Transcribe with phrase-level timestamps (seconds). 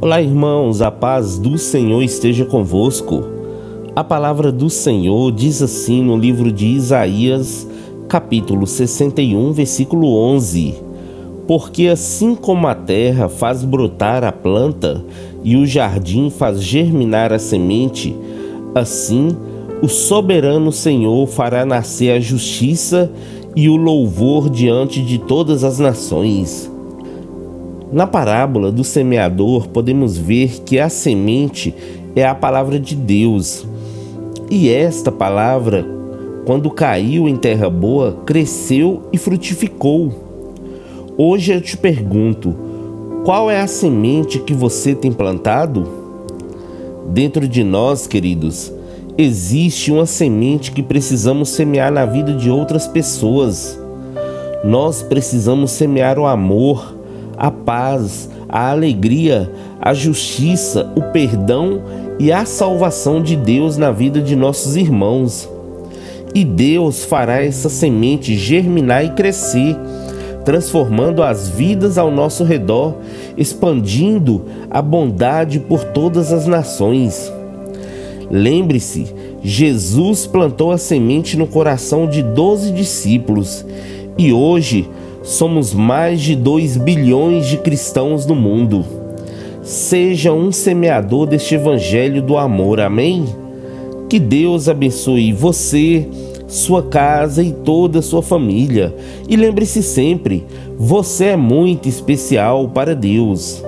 [0.00, 3.24] Olá, irmãos, a paz do Senhor esteja convosco.
[3.96, 7.66] A palavra do Senhor diz assim no livro de Isaías,
[8.06, 10.76] capítulo 61, versículo 11:
[11.48, 15.04] Porque assim como a terra faz brotar a planta
[15.42, 18.14] e o jardim faz germinar a semente,
[18.76, 19.36] assim
[19.82, 23.10] o soberano Senhor fará nascer a justiça
[23.56, 26.70] e o louvor diante de todas as nações.
[27.90, 31.74] Na parábola do semeador, podemos ver que a semente
[32.14, 33.66] é a palavra de Deus.
[34.50, 35.86] E esta palavra,
[36.44, 40.12] quando caiu em terra boa, cresceu e frutificou.
[41.16, 42.54] Hoje eu te pergunto:
[43.24, 45.88] qual é a semente que você tem plantado?
[47.08, 48.70] Dentro de nós, queridos,
[49.16, 53.80] existe uma semente que precisamos semear na vida de outras pessoas.
[54.62, 56.97] Nós precisamos semear o amor
[57.38, 59.50] a paz, a alegria,
[59.80, 61.82] a justiça, o perdão
[62.18, 65.48] e a salvação de Deus na vida de nossos irmãos.
[66.34, 69.76] E Deus fará essa semente germinar e crescer,
[70.44, 72.96] transformando as vidas ao nosso redor,
[73.36, 77.32] expandindo a bondade por todas as nações.
[78.30, 79.06] Lembre-se,
[79.42, 83.64] Jesus plantou a semente no coração de doze discípulos
[84.18, 84.88] e hoje
[85.28, 88.82] Somos mais de 2 bilhões de cristãos no mundo.
[89.62, 93.26] Seja um semeador deste evangelho do amor, amém?
[94.08, 96.08] Que Deus abençoe você,
[96.46, 98.94] sua casa e toda a sua família.
[99.28, 100.46] E lembre-se sempre:
[100.78, 103.62] você é muito especial para Deus.